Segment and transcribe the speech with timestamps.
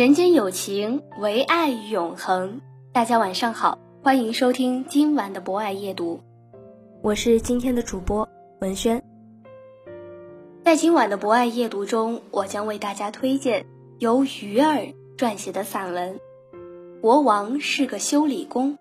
[0.00, 2.62] 人间有情，唯爱永恒。
[2.90, 6.22] 大家晚上好，欢迎收听今晚的博爱夜读，
[7.02, 8.26] 我是今天的主播
[8.62, 9.04] 文轩。
[10.64, 13.66] 在今晚的博爱夜读中，我将为大家推荐
[13.98, 14.86] 由鱼儿
[15.18, 16.14] 撰写的散文
[17.02, 18.72] 《国王是个修理工》。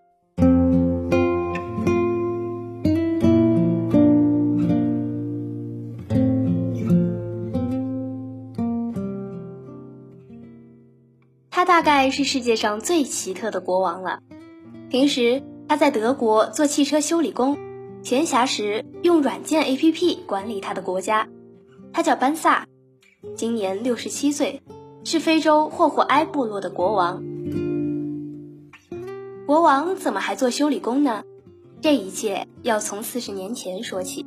[11.80, 14.20] 大概是世界上最奇特的国王了。
[14.90, 17.58] 平时他在德国做汽车修理工，
[18.04, 21.30] 闲暇时用软件 APP 管理他的国家。
[21.94, 22.68] 他叫班萨，
[23.34, 24.62] 今年六十七岁，
[25.06, 27.24] 是非洲霍霍埃部落的国王。
[29.48, 31.24] 国王怎么还做修理工呢？
[31.80, 34.26] 这一切要从四十年前说起。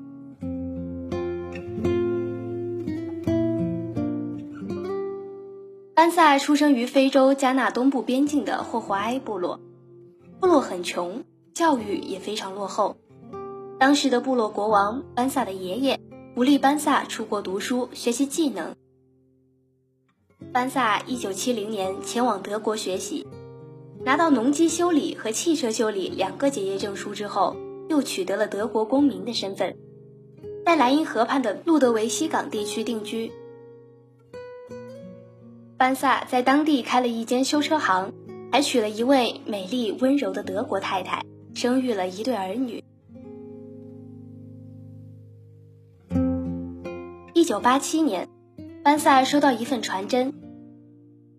[6.02, 9.60] 班萨出生于非洲加纳东部边境的霍霍埃部落，
[10.40, 11.22] 部落很穷，
[11.54, 12.96] 教育也非常落后。
[13.78, 16.00] 当时的部落国王班萨的爷爷
[16.34, 18.74] 鼓励班萨出国读书，学习技能。
[20.52, 23.24] 班萨1970年前往德国学习，
[24.04, 27.54] 拿到农机修理和汽车修理两个结业证书之后，
[27.88, 29.76] 又取得了德国公民的身份，
[30.66, 33.30] 在莱茵河畔的路德维希港地区定居。
[35.82, 38.12] 班萨在当地开了一间修车行，
[38.52, 41.24] 还娶了一位美丽温柔的德国太太，
[41.56, 42.84] 生育了一对儿女。
[47.34, 48.28] 一九八七年，
[48.84, 50.32] 班萨收到一份传真，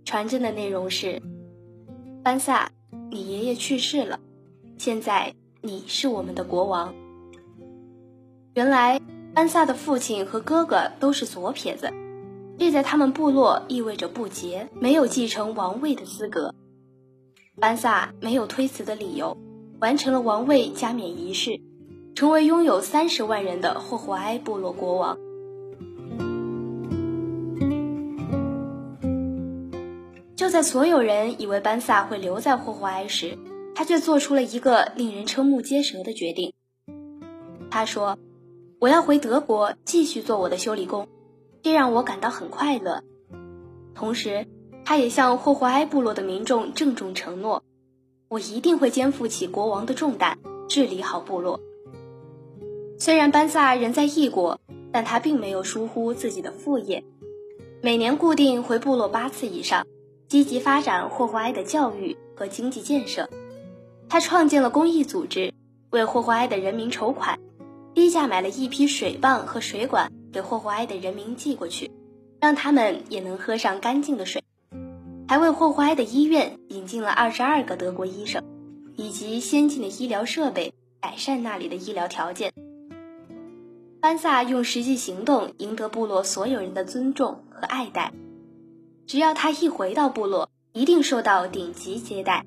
[0.04, 1.22] 传真的内容是
[2.22, 2.70] ：“班萨，
[3.12, 4.20] 你爷爷去世了，
[4.78, 6.94] 现在你是我们的国王。”
[8.56, 9.00] 原来，
[9.34, 11.94] 班萨的父亲和哥哥都是左撇子。
[12.58, 16.56] 这在他们部落意味着不洁，没有继承王位的资格。
[17.60, 19.38] 班萨没有推辞的理由，
[19.80, 21.60] 完成了王位加冕仪式，
[22.16, 25.18] 成为拥有三十万人的霍霍埃部落国王。
[30.36, 33.38] 就在所有人以为班萨会留在霍霍埃时，
[33.76, 36.54] 他却做出了一个令人瞠目结舌的决定。
[37.70, 38.18] 他说
[38.80, 41.08] ：“我要回德国继续做我的修理工。”
[41.64, 43.04] 这让我感到很快乐，
[43.96, 44.46] 同时，
[44.84, 47.64] 他也向霍霍埃部落的民众郑重承诺
[48.28, 50.38] ：“我一定会肩负起国王的重担，
[50.68, 51.62] 治理好部落。”
[53.00, 54.60] 虽然班萨人在异国，
[54.92, 57.06] 但他并没有疏忽自己的副业，
[57.82, 59.88] 每年固定回部落八次以上，
[60.28, 63.30] 积极发展霍霍埃的教育和经济建设。
[64.10, 65.54] 他创建了公益组织，
[65.92, 67.40] 为霍霍埃的人民筹款，
[67.94, 70.12] 低价买了一批水泵和水管。
[70.34, 71.92] 给霍霍埃的人民寄过去，
[72.42, 74.44] 让他们也能喝上干净的水，
[75.28, 78.44] 还为霍霍埃的医院引进了二十二个德国医生，
[78.98, 82.52] 以及先进的医疗设备，改善那里的医疗条件。
[84.02, 88.12] 班萨用实际行动赢得部落所有人的尊重和爱戴，
[89.06, 92.44] 只要他一回到部落，一定受到顶级接待。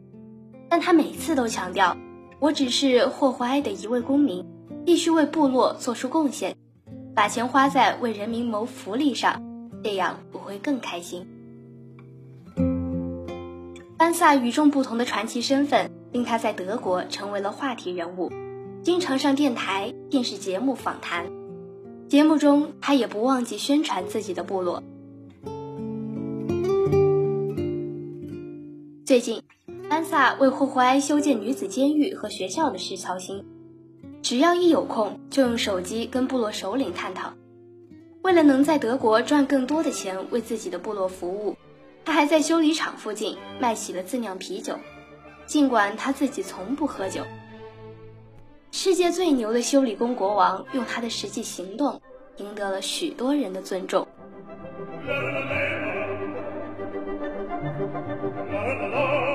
[0.69, 1.97] 但他每次都强调
[2.41, 4.45] ：“我只是霍霍埃的一位公民，
[4.85, 6.57] 必须为部落做出贡献。”
[7.17, 9.43] 把钱花在为人民谋福利上，
[9.83, 11.27] 这样我会更开心。
[13.97, 18.31] 班萨与众不同的传奇身份，令他在德国成为了话题人物，
[18.83, 21.25] 经常上电台、电视节目访谈。
[22.07, 24.83] 节目中，他也不忘记宣传自己的部落。
[29.07, 29.43] 最近，
[29.89, 33.43] 班萨为霍霍埃修建女子监狱和学校的事操心。
[34.27, 37.33] 只要一有空，就用手机跟部落首领探讨。
[38.23, 41.57] 为了能在德国赚更多的钱，为自己的部落服务，
[42.05, 44.75] 他还在修理厂附近卖起了自酿啤酒。
[45.47, 47.23] 尽管他自己从不喝酒。
[48.73, 52.03] 世界最牛的修理工国王用他的实际行动
[52.39, 54.09] 赢得了许多人的尊重。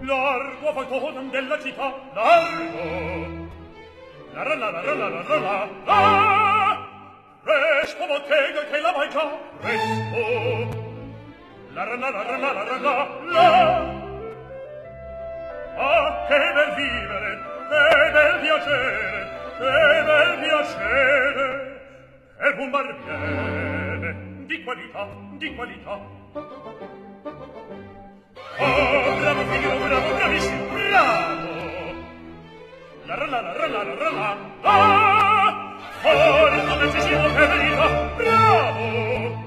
[0.00, 3.50] Largo falconem della città, largo!
[4.32, 6.88] La ra la la ra la la la la!
[7.42, 9.28] Resto bottega che la vai già,
[9.60, 10.84] resto!
[11.74, 14.04] La ra la la ra la la la la!
[15.76, 17.38] Ah, che bel vivere,
[17.68, 19.35] che bel piacere!
[19.56, 21.46] che bel piacere
[22.36, 24.16] per un barbiere
[24.46, 25.08] di qualità,
[25.38, 26.00] di qualità.
[28.58, 31.54] Oh, bravo figlio, bravo, bravissimo, bravo!
[33.06, 34.74] La la la la la la la la la
[36.00, 39.44] Forza, decisivo, che verità, bravo!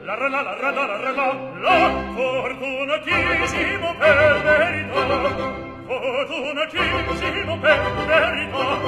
[0.00, 1.26] La la la la la la la la
[1.60, 1.76] la
[2.14, 5.02] Fortunatissimo per verità
[5.86, 8.87] Fortunatissimo per verità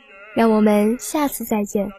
[0.33, 1.91] 让我们下次再见。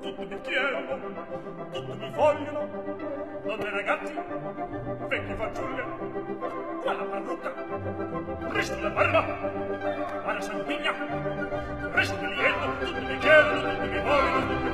[0.00, 0.96] Tutti mi chiedono,
[1.72, 2.68] tutti mi vogliono,
[3.44, 4.14] donne ragazzi,
[5.08, 5.84] vecchi fanciulle,
[6.82, 7.52] quella parrucca,
[8.52, 10.92] resto la barba, alla sanguigna,
[11.92, 14.69] resto il liello, tutti mi chiedono, tutti mi vogliono, tutti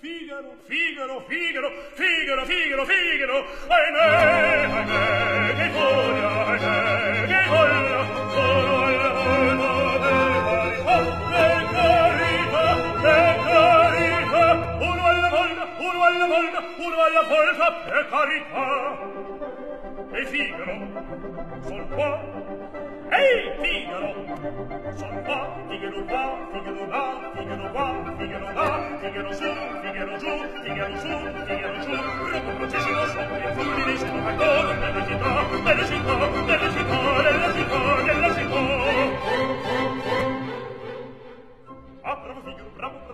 [0.00, 4.06] Figaro, Figaro, Figaro, Figaro, Figaro, Figaro, Figaro, ahimè,
[4.68, 9.68] ahimè, che gloria, ahimè, che gloria, sono il giorno
[9.98, 10.74] del
[11.72, 12.66] carità,
[13.00, 13.18] che
[13.48, 14.46] carità,
[14.80, 18.68] uno alla volta, uno alla volta, uno alla volta, che carità,
[20.12, 20.74] e Figaro,
[21.62, 22.10] sol qua,
[23.08, 24.10] ehi, Figaro,
[24.96, 25.38] sol qua,
[25.68, 28.13] Figaro qua, Figaro là, Figaro qua,
[29.04, 29.44] Figaro su,
[29.82, 30.30] Figaro giù,
[30.62, 31.08] Figaro su,
[31.44, 31.92] Figaro giù,
[32.30, 35.28] Racconto ci si lascia, e fu di lì sono ancora nella città,
[35.62, 38.60] nella città, nella città, nella città, nella città.
[42.00, 43.13] Ah, bravo Figaro, bravo, bravo.